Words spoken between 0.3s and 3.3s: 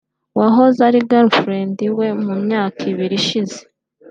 wahoze ari girlfriend we mu myaka ibiri